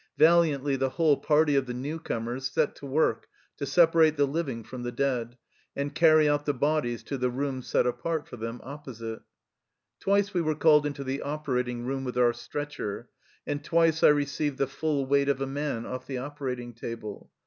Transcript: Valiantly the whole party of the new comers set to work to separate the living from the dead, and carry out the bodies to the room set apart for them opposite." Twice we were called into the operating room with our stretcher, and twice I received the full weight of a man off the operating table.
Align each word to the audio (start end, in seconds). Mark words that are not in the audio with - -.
Valiantly 0.17 0.75
the 0.75 0.89
whole 0.89 1.15
party 1.17 1.55
of 1.55 1.67
the 1.67 1.75
new 1.75 1.99
comers 1.99 2.49
set 2.51 2.75
to 2.75 2.87
work 2.87 3.27
to 3.55 3.67
separate 3.67 4.17
the 4.17 4.25
living 4.25 4.63
from 4.63 4.81
the 4.81 4.91
dead, 4.91 5.37
and 5.75 5.93
carry 5.93 6.27
out 6.27 6.47
the 6.47 6.53
bodies 6.55 7.03
to 7.03 7.19
the 7.19 7.29
room 7.29 7.61
set 7.61 7.85
apart 7.85 8.27
for 8.27 8.35
them 8.35 8.59
opposite." 8.63 9.21
Twice 10.01 10.33
we 10.33 10.41
were 10.41 10.55
called 10.55 10.87
into 10.87 11.03
the 11.03 11.21
operating 11.21 11.85
room 11.85 12.03
with 12.03 12.17
our 12.17 12.33
stretcher, 12.33 13.09
and 13.45 13.63
twice 13.63 14.01
I 14.01 14.07
received 14.07 14.57
the 14.57 14.65
full 14.65 15.05
weight 15.05 15.29
of 15.29 15.39
a 15.39 15.45
man 15.45 15.85
off 15.85 16.07
the 16.07 16.17
operating 16.17 16.73
table. 16.73 17.29